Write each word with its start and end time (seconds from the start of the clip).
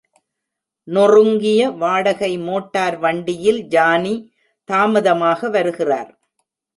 நொறுங்கிய 0.87 1.61
வாடகை 1.71 2.31
மோட்டார் 2.37 2.97
வண்டியில் 2.97 3.61
ஜானி 3.67 4.15
தாமதமாக 4.69 5.49
வருகிறார். 5.49 6.11